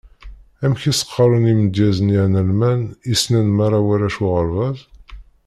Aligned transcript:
Amek 0.63 0.83
i 0.91 0.93
s-qqaren 0.93 1.49
i 1.51 1.53
umedyaz-nni 1.57 2.17
analman 2.25 2.81
i 3.11 3.13
ssnen 3.17 3.47
merra 3.57 3.79
warrac 3.85 4.17
uɣerbaz? 4.25 4.77